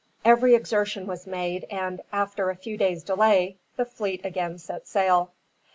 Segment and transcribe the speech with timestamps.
[0.25, 5.33] Every exertion was made and, after a few days' delay, the fleet again set sail.